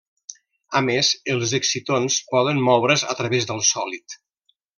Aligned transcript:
A 0.77 0.79
més, 0.85 1.11
els 1.33 1.53
excitons 1.57 2.17
poden 2.33 2.63
moure's 2.69 3.05
a 3.13 3.15
través 3.21 3.47
del 3.53 3.63
sòlid. 3.75 4.19